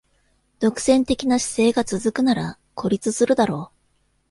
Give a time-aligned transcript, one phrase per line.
[0.59, 3.75] 独占的な姿勢が続くなら孤立するだろう